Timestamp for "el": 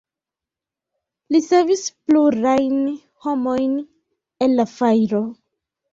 4.47-4.57